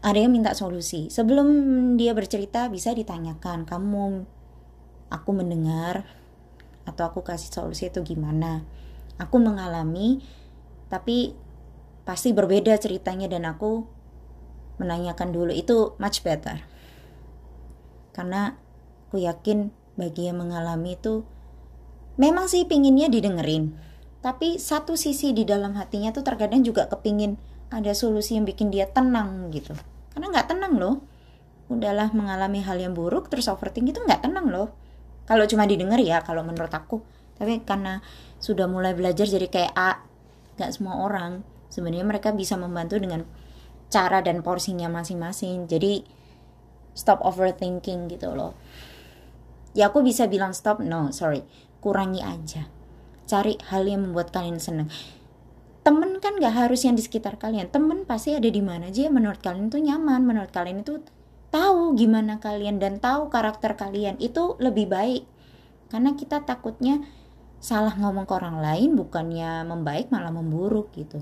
Ada 0.02 0.26
yang 0.26 0.34
minta 0.34 0.58
solusi. 0.58 1.14
Sebelum 1.14 1.46
dia 1.94 2.18
bercerita 2.18 2.66
bisa 2.74 2.90
ditanyakan 2.90 3.70
kamu 3.70 4.26
aku 5.14 5.30
mendengar 5.30 6.10
atau 6.90 7.06
aku 7.06 7.22
kasih 7.22 7.54
solusi 7.54 7.94
itu 7.94 8.02
gimana 8.02 8.66
aku 9.22 9.38
mengalami 9.38 10.26
tapi 10.90 11.38
pasti 12.02 12.34
berbeda 12.34 12.74
ceritanya 12.82 13.30
dan 13.30 13.46
aku 13.46 13.86
menanyakan 14.82 15.30
dulu. 15.30 15.54
Itu 15.54 15.94
much 16.02 16.26
better. 16.26 16.66
Karena 18.12 18.58
aku 19.08 19.22
yakin 19.22 19.70
bagi 19.96 20.28
yang 20.28 20.42
mengalami 20.42 20.98
itu 20.98 21.24
memang 22.18 22.50
sih 22.50 22.66
pinginnya 22.66 23.08
didengerin. 23.08 23.78
Tapi 24.26 24.58
satu 24.58 24.98
sisi 24.98 25.32
di 25.32 25.46
dalam 25.46 25.78
hatinya 25.78 26.10
tuh 26.12 26.26
terkadang 26.26 26.66
juga 26.66 26.90
kepingin 26.90 27.38
ada 27.72 27.96
solusi 27.96 28.36
yang 28.36 28.44
bikin 28.44 28.74
dia 28.74 28.90
tenang 28.90 29.54
gitu. 29.54 29.72
Karena 30.12 30.28
nggak 30.34 30.48
tenang 30.52 30.76
loh. 30.76 30.96
Udahlah 31.72 32.12
mengalami 32.12 32.60
hal 32.60 32.84
yang 32.84 32.92
buruk 32.92 33.32
terus 33.32 33.48
overthinking 33.48 33.96
itu 33.96 34.02
nggak 34.04 34.28
tenang 34.28 34.52
loh. 34.52 34.76
Kalau 35.24 35.48
cuma 35.48 35.64
didengar 35.64 36.02
ya 36.04 36.20
kalau 36.20 36.44
menurut 36.44 36.74
aku 36.74 37.00
tapi 37.42 37.66
karena 37.66 38.06
sudah 38.38 38.70
mulai 38.70 38.94
belajar 38.94 39.26
jadi 39.26 39.50
kayak 39.50 39.74
A 39.74 40.06
nggak 40.62 40.78
semua 40.78 41.02
orang. 41.02 41.42
Sebenarnya 41.74 42.06
mereka 42.06 42.30
bisa 42.30 42.54
membantu 42.54 43.02
dengan 43.02 43.26
cara 43.90 44.22
dan 44.22 44.46
porsinya 44.46 44.86
masing-masing. 44.94 45.66
Jadi 45.66 46.06
stop 46.94 47.26
overthinking 47.26 48.14
gitu 48.14 48.38
loh. 48.38 48.54
Ya 49.74 49.90
aku 49.90 50.06
bisa 50.06 50.30
bilang 50.30 50.54
stop 50.54 50.86
no 50.86 51.10
sorry. 51.10 51.42
Kurangi 51.82 52.22
aja. 52.22 52.70
Cari 53.26 53.58
hal 53.74 53.90
yang 53.90 54.06
membuat 54.06 54.30
kalian 54.30 54.62
seneng. 54.62 54.94
Temen 55.82 56.22
kan 56.22 56.38
gak 56.38 56.54
harus 56.54 56.86
yang 56.86 56.94
di 56.94 57.02
sekitar 57.02 57.42
kalian. 57.42 57.74
Temen 57.74 58.06
pasti 58.06 58.38
ada 58.38 58.46
di 58.46 58.62
mana 58.62 58.94
aja 58.94 59.10
menurut 59.10 59.42
kalian 59.42 59.74
itu 59.74 59.82
nyaman. 59.82 60.22
Menurut 60.22 60.54
kalian 60.54 60.86
itu 60.86 61.02
tahu 61.50 61.98
gimana 61.98 62.38
kalian 62.38 62.78
dan 62.78 63.02
tahu 63.02 63.34
karakter 63.34 63.74
kalian. 63.74 64.22
Itu 64.22 64.62
lebih 64.62 64.94
baik. 64.94 65.26
Karena 65.90 66.14
kita 66.14 66.46
takutnya 66.46 67.02
salah 67.62 67.94
ngomong 67.94 68.26
ke 68.26 68.34
orang 68.34 68.58
lain 68.58 68.98
bukannya 68.98 69.64
membaik 69.70 70.10
malah 70.10 70.34
memburuk 70.34 70.90
gitu 70.98 71.22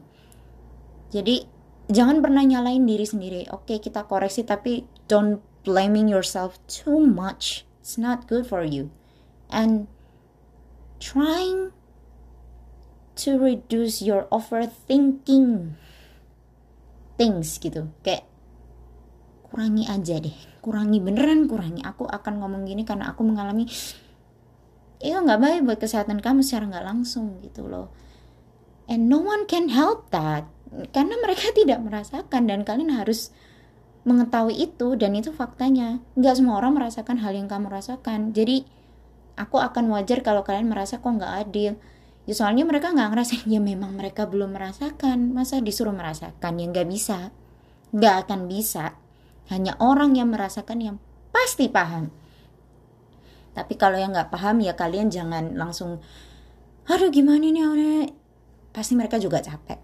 jadi 1.10 1.46
jangan 1.90 2.22
pernah 2.22 2.46
nyalain 2.46 2.86
diri 2.86 3.04
sendiri. 3.04 3.42
Oke, 3.50 3.82
kita 3.82 4.06
koreksi 4.06 4.46
tapi 4.46 4.86
don't 5.10 5.42
blaming 5.66 6.08
yourself 6.08 6.62
too 6.70 7.02
much. 7.02 7.66
It's 7.82 7.98
not 7.98 8.30
good 8.30 8.46
for 8.46 8.62
you. 8.62 8.94
And 9.50 9.90
trying 11.02 11.74
to 13.26 13.42
reduce 13.42 14.06
your 14.06 14.30
overthinking 14.30 15.74
things 17.18 17.58
gitu. 17.58 17.90
Kayak 18.06 18.30
kurangi 19.50 19.90
aja 19.90 20.22
deh. 20.22 20.38
Kurangi 20.62 21.02
beneran 21.02 21.50
kurangi. 21.50 21.82
Aku 21.82 22.06
akan 22.06 22.38
ngomong 22.38 22.70
gini 22.70 22.86
karena 22.86 23.10
aku 23.10 23.26
mengalami 23.26 23.66
itu 25.00 25.16
nggak 25.16 25.40
baik 25.40 25.60
buat 25.64 25.80
kesehatan 25.80 26.20
kamu 26.20 26.44
secara 26.44 26.68
nggak 26.68 26.86
langsung 26.86 27.40
gitu 27.40 27.72
loh. 27.72 27.88
And 28.92 29.08
no 29.08 29.24
one 29.24 29.48
can 29.48 29.72
help 29.72 30.12
that. 30.12 30.52
Karena 30.92 31.16
mereka 31.24 31.50
tidak 31.60 31.80
merasakan 31.80 32.52
dan 32.52 32.68
kalian 32.68 32.92
harus 32.92 33.32
mengetahui 34.04 34.60
itu 34.60 35.00
dan 35.00 35.16
itu 35.16 35.32
faktanya. 35.32 36.04
Nggak 36.20 36.44
semua 36.44 36.60
orang 36.60 36.76
merasakan 36.76 37.24
hal 37.24 37.32
yang 37.32 37.48
kamu 37.48 37.72
rasakan. 37.72 38.36
Jadi 38.36 38.68
aku 39.40 39.64
akan 39.64 39.88
wajar 39.96 40.20
kalau 40.20 40.44
kalian 40.44 40.68
merasa 40.68 41.00
kok 41.00 41.08
nggak 41.08 41.48
adil. 41.48 41.80
Ya 42.28 42.34
soalnya 42.36 42.68
mereka 42.68 42.92
nggak 42.92 43.10
ngerasain 43.16 43.48
ya 43.56 43.64
memang 43.64 43.96
mereka 43.96 44.28
belum 44.28 44.52
merasakan. 44.52 45.32
Masa 45.32 45.64
disuruh 45.64 45.96
merasakan? 45.96 46.60
Ya 46.60 46.68
nggak 46.68 46.88
bisa. 46.92 47.32
Nggak 47.96 48.28
akan 48.28 48.52
bisa. 48.52 49.00
Hanya 49.48 49.80
orang 49.80 50.20
yang 50.20 50.30
merasakan 50.36 50.78
yang 50.84 50.96
pasti 51.32 51.72
paham 51.72 52.19
tapi 53.60 53.76
kalau 53.76 54.00
yang 54.00 54.16
nggak 54.16 54.32
paham 54.32 54.64
ya 54.64 54.74
kalian 54.80 55.12
jangan 55.12 55.60
langsung 55.60 56.00
aduh 56.88 57.12
gimana 57.12 57.52
nih 57.52 58.16
pasti 58.74 58.96
mereka 58.96 59.20
juga 59.20 59.44
capek. 59.44 59.80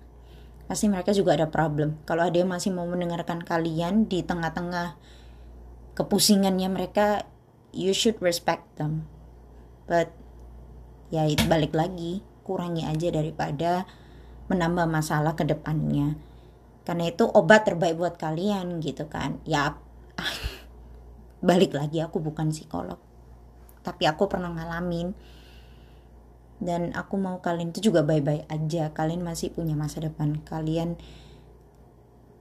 Pasti 0.66 0.90
mereka 0.90 1.14
juga 1.14 1.38
ada 1.38 1.46
problem. 1.46 2.02
Kalau 2.10 2.26
ada 2.26 2.38
yang 2.38 2.50
masih 2.50 2.74
mau 2.74 2.90
mendengarkan 2.90 3.44
kalian 3.46 4.10
di 4.10 4.26
tengah-tengah 4.26 4.98
kepusingannya 5.94 6.70
mereka 6.72 7.28
you 7.70 7.94
should 7.94 8.18
respect 8.18 8.66
them. 8.82 9.06
But 9.86 10.10
ya 11.14 11.30
itu 11.30 11.46
balik 11.46 11.78
lagi 11.78 12.26
kurangi 12.42 12.82
aja 12.82 13.14
daripada 13.14 13.86
menambah 14.50 14.90
masalah 14.90 15.38
ke 15.38 15.46
depannya. 15.46 16.18
Karena 16.86 17.10
itu 17.10 17.26
obat 17.30 17.66
terbaik 17.70 17.98
buat 17.98 18.16
kalian 18.18 18.82
gitu 18.82 19.06
kan. 19.06 19.38
Ya 19.46 19.78
balik 21.46 21.78
lagi 21.78 22.02
aku 22.02 22.18
bukan 22.18 22.50
psikolog 22.50 22.98
tapi 23.86 24.10
aku 24.10 24.26
pernah 24.26 24.50
ngalamin 24.50 25.14
dan 26.58 26.90
aku 26.98 27.22
mau 27.22 27.38
kalian 27.38 27.70
itu 27.70 27.94
juga 27.94 28.02
baik-baik 28.02 28.50
aja 28.50 28.90
kalian 28.90 29.22
masih 29.22 29.54
punya 29.54 29.78
masa 29.78 30.02
depan 30.02 30.42
kalian 30.42 30.98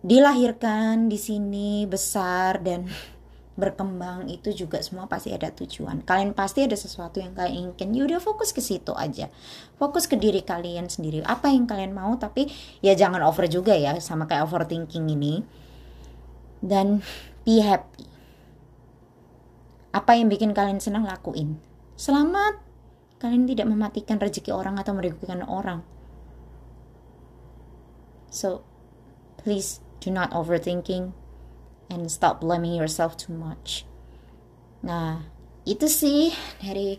dilahirkan 0.05 1.09
di 1.09 1.17
sini 1.17 1.89
besar 1.89 2.61
dan 2.61 2.85
berkembang 3.61 4.27
itu 4.27 4.51
juga 4.51 4.83
semua 4.83 5.07
pasti 5.07 5.31
ada 5.31 5.47
tujuan. 5.55 6.03
Kalian 6.03 6.35
pasti 6.35 6.67
ada 6.67 6.75
sesuatu 6.75 7.23
yang 7.23 7.39
kalian 7.39 7.71
inginkan. 7.71 7.95
Ya 7.95 8.03
udah 8.03 8.19
fokus 8.19 8.51
ke 8.51 8.59
situ 8.59 8.91
aja. 8.99 9.31
Fokus 9.79 10.11
ke 10.11 10.19
diri 10.19 10.43
kalian 10.43 10.91
sendiri. 10.91 11.23
Apa 11.23 11.55
yang 11.55 11.65
kalian 11.65 11.95
mau 11.95 12.19
tapi 12.19 12.51
ya 12.83 12.99
jangan 12.99 13.23
over 13.23 13.47
juga 13.47 13.79
ya 13.79 13.97
sama 14.03 14.27
kayak 14.27 14.51
overthinking 14.51 15.07
ini. 15.07 15.47
Dan 16.59 17.01
be 17.47 17.63
happy. 17.63 18.14
Apa 19.95 20.19
yang 20.19 20.27
bikin 20.27 20.51
kalian 20.51 20.83
senang 20.83 21.07
lakuin. 21.07 21.63
Selamat. 21.95 22.59
Kalian 23.23 23.47
tidak 23.47 23.71
mematikan 23.71 24.19
rezeki 24.19 24.51
orang 24.51 24.75
atau 24.75 24.91
merugikan 24.91 25.47
orang. 25.47 25.87
So, 28.27 28.67
please 29.39 29.79
do 30.03 30.11
not 30.11 30.35
overthinking 30.35 31.15
and 31.87 32.11
stop 32.11 32.43
blaming 32.43 32.75
yourself 32.75 33.15
too 33.15 33.31
much. 33.31 33.87
Nah, 34.83 35.31
itu 35.63 35.87
sih 35.87 36.35
dari 36.59 36.99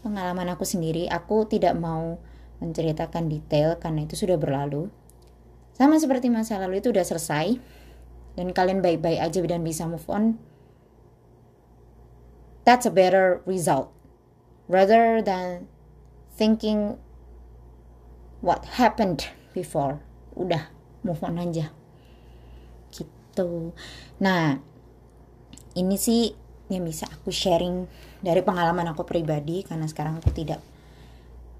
pengalaman 0.00 0.56
aku 0.56 0.64
sendiri. 0.64 1.12
Aku 1.12 1.44
tidak 1.44 1.76
mau 1.76 2.16
menceritakan 2.64 3.28
detail 3.28 3.76
karena 3.76 4.08
itu 4.08 4.16
sudah 4.16 4.40
berlalu. 4.40 4.88
Sama 5.76 6.00
seperti 6.00 6.32
masa 6.32 6.56
lalu 6.56 6.80
itu 6.80 6.88
udah 6.88 7.04
selesai 7.04 7.60
dan 8.40 8.56
kalian 8.56 8.80
baik-baik 8.80 9.20
aja 9.20 9.38
dan 9.44 9.60
bisa 9.60 9.84
move 9.84 10.08
on. 10.08 10.40
That's 12.62 12.86
a 12.86 12.94
better 12.94 13.42
result 13.44 13.90
rather 14.70 15.20
than 15.20 15.66
thinking 16.34 16.98
what 18.40 18.78
happened 18.78 19.26
before. 19.50 20.00
Udah, 20.38 20.70
move 21.02 21.22
on 21.26 21.42
aja. 21.42 21.74
Gitu. 22.94 23.74
Nah 24.22 24.62
ini 25.74 25.96
sih 25.96 26.32
yang 26.72 26.84
bisa 26.88 27.04
aku 27.08 27.28
sharing 27.28 27.84
dari 28.24 28.40
pengalaman 28.40 28.88
aku 28.92 29.04
pribadi 29.04 29.60
karena 29.66 29.84
sekarang 29.84 30.20
aku 30.20 30.32
tidak 30.32 30.60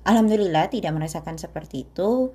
alhamdulillah 0.08 0.72
tidak 0.72 0.92
merasakan 0.96 1.36
seperti 1.36 1.84
itu 1.84 2.32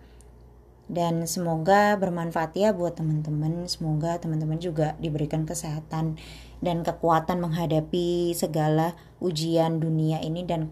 dan 0.87 1.27
semoga 1.27 1.99
bermanfaat 1.99 2.55
ya 2.55 2.71
buat 2.71 2.95
teman-teman. 2.95 3.67
Semoga 3.67 4.15
teman-teman 4.23 4.55
juga 4.55 4.95
diberikan 5.03 5.43
kesehatan 5.43 6.15
dan 6.63 6.77
kekuatan 6.79 7.43
menghadapi 7.43 8.31
segala 8.31 8.95
ujian 9.19 9.83
dunia 9.83 10.23
ini. 10.23 10.47
Dan 10.47 10.71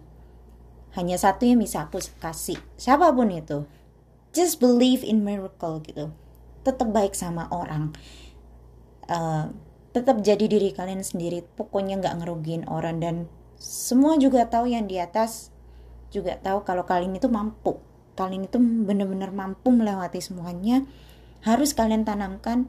hanya 0.96 1.20
satu 1.20 1.44
yang 1.44 1.60
bisa 1.60 1.84
aku 1.84 2.00
kasih. 2.16 2.56
Siapa 2.80 3.12
pun 3.12 3.28
itu. 3.28 3.68
Just 4.32 4.56
believe 4.56 5.04
in 5.04 5.20
miracle 5.20 5.84
gitu. 5.84 6.08
Tetap 6.64 6.88
baik 6.88 7.12
sama 7.12 7.52
orang. 7.52 7.92
Uh, 9.04 9.52
tetap 9.92 10.24
jadi 10.24 10.48
diri 10.48 10.72
kalian 10.72 11.04
sendiri. 11.04 11.44
Pokoknya 11.44 12.00
nggak 12.00 12.24
ngerugiin 12.24 12.64
orang. 12.72 13.04
Dan 13.04 13.16
semua 13.60 14.16
juga 14.16 14.48
tahu 14.48 14.72
yang 14.72 14.88
di 14.88 14.96
atas 14.96 15.52
juga 16.08 16.40
tahu 16.40 16.64
kalau 16.64 16.88
kalian 16.88 17.20
itu 17.20 17.28
mampu 17.28 17.76
kalian 18.16 18.48
itu 18.48 18.58
benar-benar 18.58 19.30
mampu 19.30 19.68
melewati 19.68 20.18
semuanya 20.18 20.82
harus 21.44 21.76
kalian 21.76 22.02
tanamkan 22.02 22.66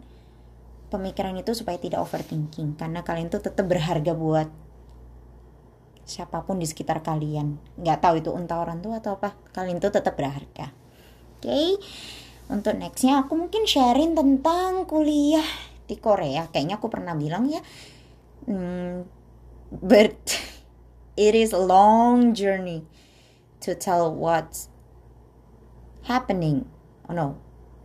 pemikiran 0.93 1.33
itu 1.39 1.55
supaya 1.55 1.79
tidak 1.79 2.03
overthinking. 2.03 2.75
Karena 2.75 3.01
kalian 3.01 3.31
itu 3.31 3.39
tetap 3.39 3.65
berharga 3.65 4.13
buat 4.13 4.47
siapa 6.07 6.43
pun 6.47 6.59
di 6.59 6.67
sekitar 6.67 7.03
kalian. 7.03 7.59
Nggak 7.79 7.99
tahu 7.99 8.13
itu 8.19 8.29
entah 8.35 8.61
orang 8.61 8.79
tua 8.79 8.99
atau 8.99 9.19
apa 9.19 9.35
kalian 9.55 9.79
itu 9.79 9.89
tetap 9.91 10.15
berharga. 10.15 10.71
Oke 11.37 11.47
okay? 11.47 11.69
untuk 12.47 12.79
nextnya 12.79 13.27
aku 13.27 13.35
mungkin 13.35 13.67
sharing 13.67 14.15
tentang 14.15 14.87
kuliah 14.87 15.45
di 15.87 15.99
Korea. 15.99 16.47
Kayaknya 16.47 16.79
aku 16.79 16.87
pernah 16.87 17.13
bilang 17.15 17.47
ya 17.51 17.59
hmm, 18.47 19.03
but 19.69 20.15
it 21.19 21.35
is 21.35 21.51
a 21.51 21.59
long 21.59 22.31
journey 22.31 22.87
to 23.59 23.75
tell 23.75 24.07
what's 24.09 24.71
happening? 26.07 26.65
Oh 27.07 27.13
no. 27.13 27.37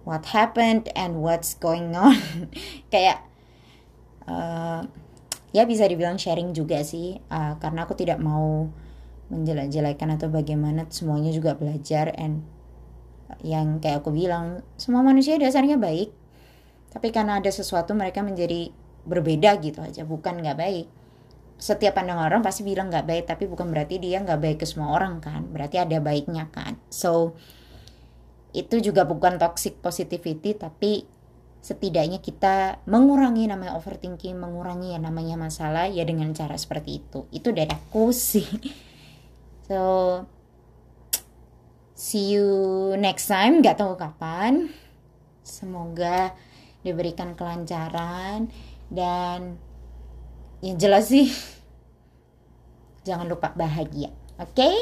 What 0.02 0.34
happened 0.34 0.90
and 0.98 1.22
what's 1.22 1.54
going 1.54 1.94
on? 1.94 2.18
Kayak 2.92 3.22
uh, 4.26 4.86
ya 5.54 5.62
bisa 5.68 5.86
dibilang 5.86 6.18
sharing 6.18 6.56
juga 6.56 6.82
sih 6.82 7.20
uh, 7.28 7.54
karena 7.60 7.86
aku 7.86 7.94
tidak 7.94 8.18
mau 8.18 8.66
menjelek-jelekan 9.32 10.18
atau 10.18 10.28
bagaimana 10.28 10.88
semuanya 10.92 11.32
juga 11.32 11.56
belajar 11.56 12.12
and 12.20 12.44
yang 13.40 13.80
kayak 13.80 14.04
aku 14.04 14.12
bilang 14.12 14.60
semua 14.76 15.00
manusia 15.00 15.40
dasarnya 15.40 15.80
baik. 15.80 16.12
Tapi 16.92 17.08
karena 17.08 17.40
ada 17.40 17.48
sesuatu 17.48 17.96
mereka 17.96 18.20
menjadi 18.20 18.68
berbeda 19.08 19.56
gitu 19.64 19.80
aja 19.80 20.04
bukan 20.04 20.44
nggak 20.44 20.58
baik. 20.60 20.86
Setiap 21.56 21.96
pandangan 21.96 22.28
orang 22.28 22.42
pasti 22.44 22.66
bilang 22.66 22.92
nggak 22.92 23.06
baik 23.08 23.24
tapi 23.24 23.48
bukan 23.48 23.72
berarti 23.72 23.96
dia 23.96 24.20
nggak 24.20 24.40
baik 24.40 24.58
ke 24.60 24.66
semua 24.68 24.92
orang 24.92 25.22
kan 25.24 25.48
berarti 25.48 25.80
ada 25.80 25.96
baiknya 25.98 26.52
kan. 26.52 26.76
So 26.92 27.32
itu 28.52 28.84
juga 28.84 29.08
bukan 29.08 29.40
toxic 29.40 29.80
positivity 29.80 30.52
tapi 30.52 31.08
setidaknya 31.62 32.18
kita 32.18 32.82
mengurangi 32.90 33.46
namanya 33.46 33.78
overthinking 33.78 34.34
mengurangi 34.34 34.98
yang 34.98 35.06
namanya 35.06 35.38
masalah 35.38 35.86
ya 35.86 36.02
dengan 36.02 36.34
cara 36.34 36.58
seperti 36.58 37.00
itu. 37.00 37.30
Itu 37.30 37.54
dari 37.54 37.70
aku 37.72 38.12
sih. 38.12 38.46
So 39.62 39.78
see 41.96 42.34
you 42.34 42.50
next 42.98 43.30
time. 43.30 43.62
Nggak 43.62 43.78
tahu 43.78 43.94
kapan. 43.94 44.68
Semoga 45.46 46.34
diberikan 46.82 47.32
kelancaran 47.38 48.50
dan 48.90 49.56
yang 50.60 50.76
jelas 50.76 51.08
sih 51.08 51.30
jangan 53.06 53.30
lupa 53.30 53.54
bahagia. 53.54 54.10
Oke? 54.36 54.60
okay? 54.66 54.76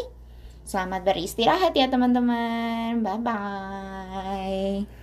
Selamat 0.70 1.02
beristirahat 1.02 1.74
ya 1.74 1.90
teman-teman. 1.90 3.02
Bye 3.02 3.18
bye 3.18 4.99